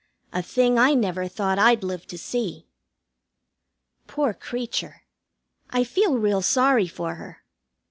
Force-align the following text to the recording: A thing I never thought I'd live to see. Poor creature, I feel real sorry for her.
A 0.33 0.41
thing 0.41 0.79
I 0.79 0.95
never 0.95 1.27
thought 1.27 1.59
I'd 1.59 1.83
live 1.83 2.07
to 2.07 2.17
see. 2.17 2.65
Poor 4.07 4.33
creature, 4.33 5.03
I 5.69 5.83
feel 5.83 6.17
real 6.17 6.41
sorry 6.41 6.87
for 6.87 7.13
her. 7.17 7.43